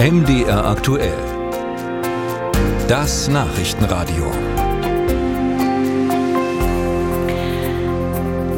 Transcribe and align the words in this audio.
MDR 0.00 0.64
aktuell. 0.64 1.12
Das 2.88 3.28
Nachrichtenradio. 3.28 4.32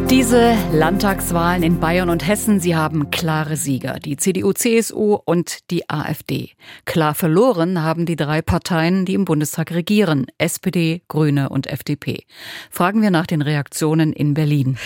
Diese 0.09 0.55
Landtagswahlen 0.73 1.65
in 1.65 1.81
Bayern 1.81 2.11
und 2.11 2.25
Hessen, 2.25 2.61
sie 2.61 2.77
haben 2.77 3.11
klare 3.11 3.57
Sieger, 3.57 3.95
die 3.95 4.17
CDU, 4.17 4.53
CSU 4.53 5.19
und 5.25 5.69
die 5.73 5.91
AfD. 5.91 6.51
Klar 6.85 7.17
verloren 7.17 7.83
haben 7.83 8.07
die 8.07 8.15
drei 8.15 8.41
Parteien, 8.41 9.05
die 9.05 9.15
im 9.15 9.25
Bundestag 9.25 9.73
regieren, 9.73 10.27
SPD, 10.39 11.03
Grüne 11.09 11.49
und 11.49 11.67
FDP. 11.67 12.23
Fragen 12.71 13.03
wir 13.03 13.11
nach 13.11 13.27
den 13.27 13.43
Reaktionen 13.43 14.13
in 14.13 14.35
Berlin. 14.35 14.79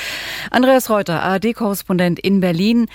Andreas 0.51 0.89
Reuter, 0.89 1.23
ARD-Korrespondent 1.23 2.19
in 2.19 2.41
Berlin. 2.41 2.87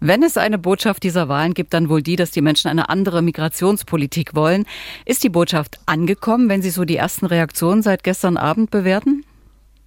Wenn 0.00 0.22
es 0.22 0.36
eine 0.36 0.58
Botschaft 0.58 1.02
dieser 1.02 1.28
Wahlen 1.28 1.54
gibt, 1.54 1.74
dann 1.74 1.88
wohl 1.88 2.02
die, 2.02 2.16
dass 2.16 2.30
die 2.30 2.40
Menschen 2.40 2.68
eine 2.68 2.88
andere 2.88 3.22
Migrationspolitik 3.22 4.34
wollen. 4.34 4.64
Ist 5.04 5.24
die 5.24 5.28
Botschaft 5.28 5.78
angekommen, 5.86 6.48
wenn 6.48 6.62
Sie 6.62 6.70
so 6.70 6.84
die 6.84 6.96
ersten 6.96 7.26
Reaktionen 7.26 7.82
seit 7.82 8.04
gestern 8.04 8.36
Abend 8.36 8.70
bewerten? 8.70 9.23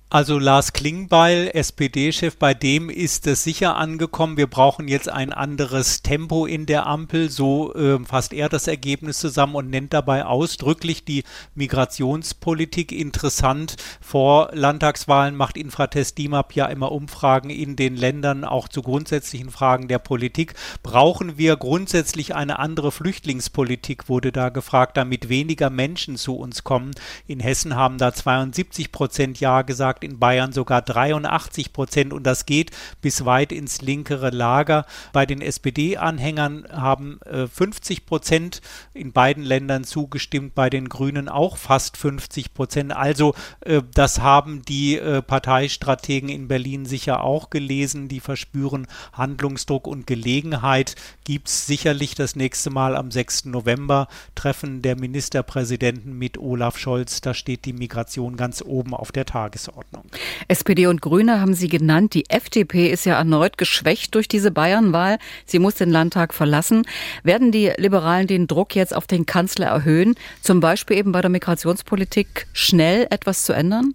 Also 0.10 0.40
Lars 0.40 0.72
Klingbeil, 0.72 1.52
SPD-Chef, 1.54 2.38
bei 2.38 2.54
dem 2.54 2.90
ist 2.90 3.28
es 3.28 3.44
sicher 3.44 3.76
angekommen. 3.76 4.38
Wir 4.38 4.48
brauchen 4.48 4.88
jetzt 4.88 5.10
ein 5.10 5.34
anderes 5.34 6.02
Tempo 6.02 6.46
in 6.46 6.66
der 6.66 6.88
Ampel. 6.88 7.30
So 7.30 7.76
äh, 7.76 8.00
fasst 8.06 8.32
er 8.32 8.48
das 8.48 8.68
Ergebnis 8.68 9.20
zusammen 9.20 9.56
und 9.56 9.70
nennt 9.70 9.92
dabei 9.92 10.24
ausdrücklich 10.24 11.04
die 11.04 11.26
Migrationspolitik 11.56 12.94
interessant. 12.94 13.76
Vor 14.00 14.50
Landtagswahlen 14.54 15.36
macht 15.36 15.58
Infratest 15.58 16.18
DIMAP 16.18 16.54
ja 16.54 16.68
immer 16.68 16.94
Umfragen 16.94 17.50
in 17.50 17.76
den 17.76 17.98
Ländern, 17.98 18.46
auch 18.46 18.70
zu 18.70 18.84
grundsätzlichen 18.84 19.50
Fragen 19.50 19.90
der 19.90 20.00
Politik. 20.00 20.54
Brauchen 20.84 21.38
wir 21.38 21.58
grundsätzlich 21.58 22.34
eine 22.34 22.60
andere 22.60 22.94
Flüchtlingspolitik, 22.94 24.08
wurde 24.08 24.32
da 24.32 24.48
gefragt, 24.48 24.96
damit 24.96 25.28
weniger 25.28 25.70
Menschen 25.70 26.16
zu 26.16 26.38
uns 26.38 26.64
kommen. 26.64 26.92
In 27.28 27.42
Hessen 27.42 27.76
haben 27.76 27.98
da 27.98 28.14
72 28.14 28.94
Prozent 28.94 29.42
Ja 29.42 29.64
gesagt 29.64 29.97
sagt 29.98 30.04
in 30.04 30.20
Bayern 30.20 30.52
sogar 30.52 30.82
83 30.82 31.74
Prozent 31.74 32.14
und 32.14 32.24
das 32.24 32.46
geht 32.46 32.72
bis 33.02 33.26
weit 33.26 33.52
ins 33.52 33.82
linkere 33.82 34.30
Lager. 34.30 34.86
Bei 35.12 35.26
den 35.26 35.42
SPD-Anhängern 35.42 36.68
haben 36.72 37.20
äh, 37.22 37.48
50 37.48 38.06
Prozent 38.06 38.62
in 38.94 39.12
beiden 39.12 39.44
Ländern 39.44 39.84
zugestimmt, 39.84 40.54
bei 40.54 40.70
den 40.70 40.88
Grünen 40.90 41.30
auch 41.30 41.58
fast 41.58 41.98
50 41.98 42.54
Prozent. 42.54 42.96
Also 42.96 43.34
äh, 43.62 43.82
das 43.94 44.20
haben 44.20 44.62
die 44.64 44.98
äh, 44.98 45.22
Parteistrategen 45.22 46.30
in 46.30 46.48
Berlin 46.48 46.86
sicher 46.86 47.24
auch 47.24 47.50
gelesen. 47.50 48.08
Die 48.08 48.20
verspüren 48.20 48.88
Handlungsdruck 49.14 49.88
und 49.88 50.06
Gelegenheit. 50.06 50.96
Gibt 51.24 51.48
es 51.48 51.66
sicherlich 51.66 52.14
das 52.14 52.36
nächste 52.36 52.70
Mal 52.70 52.96
am 52.96 53.10
6. 53.10 53.46
November 53.46 54.08
Treffen 54.36 54.82
der 54.82 54.96
Ministerpräsidenten 54.96 56.18
mit 56.18 56.38
Olaf 56.38 56.78
Scholz. 56.78 57.22
Da 57.22 57.34
steht 57.34 57.66
die 57.66 57.74
Migration 57.74 58.38
ganz 58.38 58.62
oben 58.62 58.94
auf 58.94 59.12
der 59.12 59.26
Tagesordnung. 59.26 59.87
Ordnung. 59.94 60.12
SPD 60.48 60.88
und 60.88 61.02
Grüne 61.02 61.40
haben 61.40 61.54
Sie 61.54 61.68
genannt. 61.68 62.14
Die 62.14 62.30
FDP 62.30 62.90
ist 62.92 63.06
ja 63.06 63.18
erneut 63.18 63.58
geschwächt 63.58 64.16
durch 64.16 64.28
diese 64.28 64.52
Bayernwahl. 64.52 65.18
Sie 65.46 65.60
muss 65.60 65.76
den 65.76 65.90
Landtag 65.90 66.34
verlassen. 66.34 66.84
Werden 67.24 67.52
die 67.52 67.72
Liberalen 67.78 68.28
den 68.28 68.48
Druck 68.48 68.76
jetzt 68.76 68.96
auf 68.96 69.08
den 69.08 69.26
Kanzler 69.26 69.68
erhöhen, 69.68 70.16
zum 70.42 70.60
Beispiel 70.60 70.98
eben 70.98 71.12
bei 71.12 71.22
der 71.22 71.30
Migrationspolitik 71.30 72.48
schnell 72.54 73.08
etwas 73.10 73.44
zu 73.44 73.54
ändern? 73.54 73.94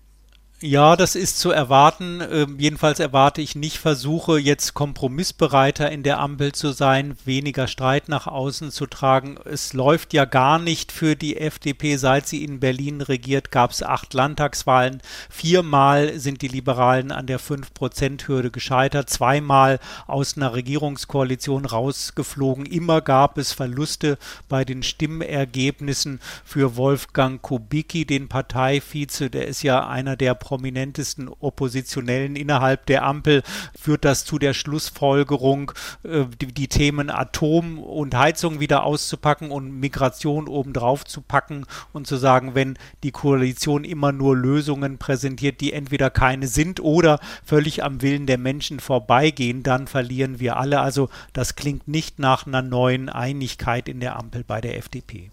Ja, 0.65 0.95
das 0.95 1.17
ist 1.17 1.41
zu 1.41 1.51
erwarten. 1.51 2.23
Ähm, 2.31 2.55
jedenfalls 2.57 3.01
erwarte 3.01 3.43
ich 3.43 3.57
nicht 3.57 3.79
Versuche, 3.79 4.39
jetzt 4.39 4.75
kompromissbereiter 4.75 5.91
in 5.91 6.05
der 6.05 6.21
Ampel 6.21 6.53
zu 6.53 6.71
sein, 6.71 7.17
weniger 7.25 7.67
Streit 7.67 8.09
nach 8.09 8.29
außen 8.29 8.71
zu 8.71 8.87
tragen. 8.87 9.41
Es 9.45 9.73
läuft 9.73 10.13
ja 10.13 10.25
gar 10.25 10.61
nicht 10.61 10.93
für 10.93 11.17
die 11.17 11.37
FDP. 11.37 11.97
Seit 11.97 12.29
sie 12.29 12.45
in 12.45 12.61
Berlin 12.61 13.01
regiert, 13.01 13.51
gab 13.51 13.73
es 13.73 13.83
acht 13.83 14.15
Landtagswahlen. 14.15 15.03
Viermal 15.29 16.21
sind 16.21 16.43
die 16.43 16.49
Liberalen 16.49 17.11
an 17.11 17.27
der 17.27 17.41
5-Prozent-Hürde 17.41 18.53
gescheitert, 18.53 19.11
zweimal 19.11 19.81
aus 20.07 20.37
einer 20.37 20.55
Regierungskoalition 20.55 21.65
rausgeflogen. 21.65 22.67
Immer 22.67 23.01
gab 23.01 23.37
es 23.37 23.53
Verluste 23.53 24.17
bei 24.49 24.65
den 24.65 24.85
Stimmergebnissen 24.85 26.21
für 26.45 26.77
Wolfgang 26.77 27.43
Kubicki, 27.43 28.05
den 28.05 28.29
Parteivize. 28.29 29.29
Der 29.29 29.49
ist 29.49 29.65
ja 29.65 29.89
einer 29.89 30.15
der 30.15 30.37
prominentesten 30.53 31.31
Oppositionellen 31.41 32.37
innerhalb 32.37 32.85
der 32.85 33.07
Ampel 33.07 33.43
führt 33.75 34.05
das 34.05 34.27
zu 34.27 34.39
der 34.39 34.53
Schlussfolgerung, 34.53 35.73
äh, 36.03 36.27
die, 36.43 36.53
die, 36.53 36.69
Themen 36.69 37.09
Atom 37.09 37.79
und 37.79 38.15
Heizung 38.15 38.61
wieder 38.61 38.85
auszupacken 38.85 39.51
und 39.51 39.81
Migration 39.81 40.49
obendrauf 40.49 41.07
zu 41.07 41.23
packen 41.23 41.65
und 41.95 42.07
zu 42.07 42.17
sagen, 42.17 42.55
wenn 42.55 42.77
die 43.03 43.13
Koalition 43.13 43.85
immer 43.85 44.13
nur 44.13 44.37
Lösungen 44.37 44.99
präsentiert, 44.99 45.63
die 45.63 45.73
entweder 45.73 46.11
keine 46.11 46.49
sind 46.49 46.81
oder 46.81 47.19
völlig 47.43 47.83
am 47.83 48.03
Willen 48.03 48.27
der 48.27 48.37
Menschen 48.37 48.79
vorbeigehen, 48.79 49.63
dann 49.63 49.87
verlieren 49.87 50.39
wir 50.39 50.59
alle. 50.59 50.81
Also 50.81 51.09
das 51.33 51.57
klingt 51.57 51.89
nicht 51.89 52.19
nach 52.19 52.47
einer 52.47 52.61
neuen 52.61 53.09
Einigkeit 53.09 53.89
in 53.89 54.01
der 54.01 54.19
Ampel 54.19 54.45
bei 54.45 54.61
der 54.61 54.77
FDP. 54.77 55.31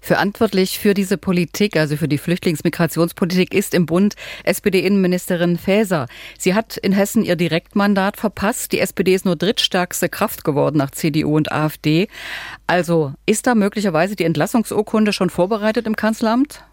Verantwortlich 0.00 0.78
für 0.78 0.94
diese 0.94 1.16
Politik, 1.16 1.76
also 1.76 1.96
für 1.96 2.08
die 2.08 2.18
Flüchtlingsmigrationspolitik, 2.18 3.54
ist 3.54 3.74
im 3.74 3.86
Bund 3.86 4.14
SPD-Innenministerin 4.44 5.58
Faeser. 5.58 6.06
Sie 6.38 6.54
hat 6.54 6.76
in 6.76 6.92
Hessen 6.92 7.24
ihr 7.24 7.36
Direktmandat 7.36 8.16
verpasst. 8.16 8.72
Die 8.72 8.80
SPD 8.80 9.14
ist 9.14 9.24
nur 9.24 9.36
drittstärkste 9.36 10.08
Kraft 10.08 10.44
geworden 10.44 10.76
nach 10.76 10.90
CDU 10.90 11.36
und 11.36 11.52
AfD. 11.52 12.08
Also 12.66 13.12
ist 13.26 13.46
da 13.46 13.54
möglicherweise 13.54 14.16
die 14.16 14.24
Entlassungsurkunde 14.24 15.12
schon 15.12 15.30
vorbereitet 15.30 15.86
im 15.86 15.96
Kanzleramt? 15.96 16.64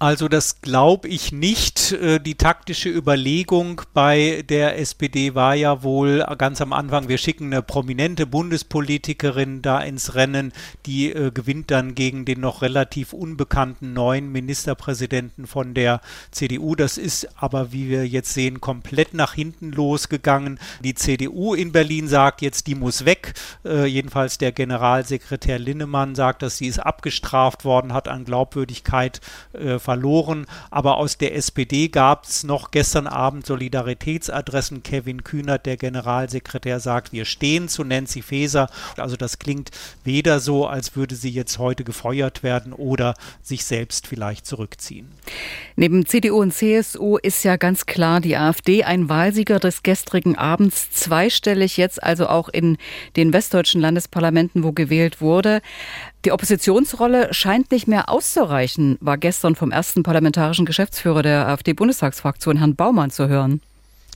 Also 0.00 0.26
das 0.26 0.60
glaube 0.60 1.06
ich 1.06 1.30
nicht. 1.30 1.92
Äh, 1.92 2.18
die 2.18 2.34
taktische 2.34 2.88
Überlegung 2.88 3.82
bei 3.94 4.44
der 4.48 4.76
SPD 4.78 5.36
war 5.36 5.54
ja 5.54 5.84
wohl 5.84 6.26
ganz 6.36 6.60
am 6.60 6.72
Anfang, 6.72 7.08
wir 7.08 7.16
schicken 7.16 7.52
eine 7.52 7.62
prominente 7.62 8.26
Bundespolitikerin 8.26 9.62
da 9.62 9.80
ins 9.80 10.16
Rennen, 10.16 10.52
die 10.84 11.12
äh, 11.12 11.30
gewinnt 11.30 11.70
dann 11.70 11.94
gegen 11.94 12.24
den 12.24 12.40
noch 12.40 12.60
relativ 12.60 13.12
unbekannten 13.12 13.92
neuen 13.92 14.32
Ministerpräsidenten 14.32 15.46
von 15.46 15.74
der 15.74 16.00
CDU. 16.32 16.74
Das 16.74 16.98
ist 16.98 17.28
aber, 17.36 17.70
wie 17.72 17.88
wir 17.88 18.06
jetzt 18.06 18.34
sehen, 18.34 18.60
komplett 18.60 19.14
nach 19.14 19.34
hinten 19.34 19.70
losgegangen. 19.70 20.58
Die 20.82 20.96
CDU 20.96 21.54
in 21.54 21.70
Berlin 21.70 22.08
sagt 22.08 22.42
jetzt, 22.42 22.66
die 22.66 22.74
muss 22.74 23.04
weg. 23.04 23.34
Äh, 23.64 23.86
jedenfalls 23.86 24.38
der 24.38 24.50
Generalsekretär 24.50 25.60
Linnemann 25.60 26.16
sagt, 26.16 26.42
dass 26.42 26.58
sie 26.58 26.66
ist 26.66 26.80
abgestraft 26.80 27.64
worden, 27.64 27.92
hat 27.92 28.08
an 28.08 28.24
Glaubwürdigkeit 28.24 29.20
äh, 29.52 29.78
verloren. 29.84 30.46
Aber 30.70 30.96
aus 30.96 31.18
der 31.18 31.36
SPD 31.36 31.88
gab 31.88 32.24
es 32.24 32.42
noch 32.42 32.70
gestern 32.70 33.06
Abend 33.06 33.46
Solidaritätsadressen. 33.46 34.82
Kevin 34.82 35.22
Kühnert, 35.22 35.66
der 35.66 35.76
Generalsekretär, 35.76 36.80
sagt, 36.80 37.12
wir 37.12 37.26
stehen 37.26 37.68
zu 37.68 37.84
Nancy 37.84 38.22
Faeser. 38.22 38.68
Also 38.96 39.16
das 39.16 39.38
klingt 39.38 39.70
weder 40.02 40.40
so, 40.40 40.66
als 40.66 40.96
würde 40.96 41.14
sie 41.14 41.30
jetzt 41.30 41.58
heute 41.58 41.84
gefeuert 41.84 42.42
werden 42.42 42.72
oder 42.72 43.14
sich 43.42 43.64
selbst 43.64 44.06
vielleicht 44.06 44.46
zurückziehen. 44.46 45.12
Neben 45.76 46.06
CDU 46.06 46.40
und 46.40 46.52
CSU 46.52 47.18
ist 47.18 47.42
ja 47.44 47.56
ganz 47.56 47.86
klar 47.86 48.20
die 48.20 48.36
AfD 48.36 48.84
ein 48.84 49.08
Wahlsieger 49.08 49.58
des 49.58 49.82
gestrigen 49.82 50.36
Abends, 50.38 50.90
zweistellig 50.92 51.76
jetzt 51.76 52.02
also 52.02 52.28
auch 52.28 52.48
in 52.48 52.78
den 53.16 53.32
westdeutschen 53.32 53.80
Landesparlamenten, 53.80 54.62
wo 54.62 54.72
gewählt 54.72 55.20
wurde. 55.20 55.60
Die 56.24 56.32
Oppositionsrolle 56.32 57.34
scheint 57.34 57.70
nicht 57.70 57.86
mehr 57.86 58.08
auszureichen, 58.08 58.96
war 59.00 59.18
gestern 59.18 59.56
vom 59.56 59.72
ersten 59.74 60.02
parlamentarischen 60.02 60.64
Geschäftsführer 60.64 61.22
der 61.22 61.48
AfD-Bundestagsfraktion, 61.48 62.56
Herrn 62.56 62.76
Baumann, 62.76 63.10
zu 63.10 63.28
hören. 63.28 63.60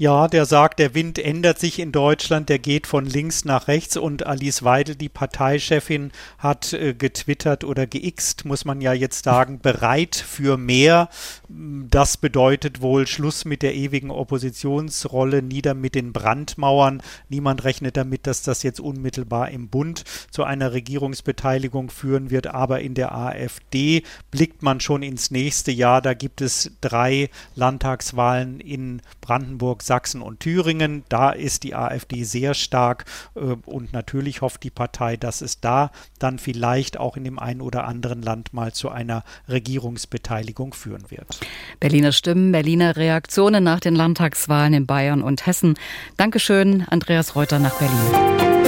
Ja, 0.00 0.28
der 0.28 0.46
sagt, 0.46 0.78
der 0.78 0.94
Wind 0.94 1.18
ändert 1.18 1.58
sich 1.58 1.80
in 1.80 1.90
Deutschland, 1.90 2.48
der 2.48 2.60
geht 2.60 2.86
von 2.86 3.04
links 3.04 3.44
nach 3.44 3.66
rechts 3.66 3.96
und 3.96 4.24
Alice 4.24 4.62
Weidel, 4.62 4.94
die 4.94 5.08
Parteichefin, 5.08 6.12
hat 6.38 6.72
äh, 6.72 6.94
getwittert 6.94 7.64
oder 7.64 7.84
geixt, 7.88 8.44
muss 8.44 8.64
man 8.64 8.80
ja 8.80 8.92
jetzt 8.92 9.24
sagen, 9.24 9.58
bereit 9.62 10.14
für 10.14 10.56
mehr. 10.56 11.08
Das 11.48 12.16
bedeutet 12.16 12.80
wohl 12.80 13.08
Schluss 13.08 13.44
mit 13.44 13.60
der 13.62 13.74
ewigen 13.74 14.12
Oppositionsrolle, 14.12 15.42
nieder 15.42 15.74
mit 15.74 15.96
den 15.96 16.12
Brandmauern. 16.12 17.02
Niemand 17.28 17.64
rechnet 17.64 17.96
damit, 17.96 18.28
dass 18.28 18.42
das 18.42 18.62
jetzt 18.62 18.78
unmittelbar 18.78 19.50
im 19.50 19.66
Bund 19.66 20.04
zu 20.30 20.44
einer 20.44 20.74
Regierungsbeteiligung 20.74 21.90
führen 21.90 22.30
wird, 22.30 22.46
aber 22.46 22.82
in 22.82 22.94
der 22.94 23.16
AfD 23.16 24.04
blickt 24.30 24.62
man 24.62 24.78
schon 24.78 25.02
ins 25.02 25.32
nächste 25.32 25.72
Jahr. 25.72 26.00
Da 26.02 26.14
gibt 26.14 26.40
es 26.40 26.70
drei 26.80 27.30
Landtagswahlen 27.56 28.60
in 28.60 29.02
Brandenburg, 29.20 29.82
Sachsen 29.88 30.22
und 30.22 30.38
Thüringen. 30.38 31.02
Da 31.08 31.30
ist 31.30 31.64
die 31.64 31.74
AfD 31.74 32.22
sehr 32.22 32.54
stark 32.54 33.06
äh, 33.34 33.56
und 33.66 33.92
natürlich 33.92 34.40
hofft 34.40 34.62
die 34.62 34.70
Partei, 34.70 35.16
dass 35.16 35.40
es 35.40 35.60
da 35.60 35.90
dann 36.20 36.38
vielleicht 36.38 37.00
auch 37.00 37.16
in 37.16 37.24
dem 37.24 37.40
einen 37.40 37.60
oder 37.60 37.88
anderen 37.88 38.22
Land 38.22 38.52
mal 38.52 38.72
zu 38.72 38.90
einer 38.90 39.24
Regierungsbeteiligung 39.48 40.74
führen 40.74 41.10
wird. 41.10 41.40
Berliner 41.80 42.12
Stimmen, 42.12 42.52
Berliner 42.52 42.96
Reaktionen 42.96 43.64
nach 43.64 43.80
den 43.80 43.96
Landtagswahlen 43.96 44.74
in 44.74 44.86
Bayern 44.86 45.22
und 45.22 45.46
Hessen. 45.46 45.74
Dankeschön, 46.16 46.84
Andreas 46.88 47.34
Reuter 47.34 47.58
nach 47.58 47.74
Berlin. 47.78 48.67